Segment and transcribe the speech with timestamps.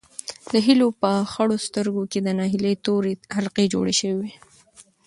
[0.51, 4.31] د هیلې په خړو سترګو کې د ناهیلۍ تورې حلقې جوړې شوې وې.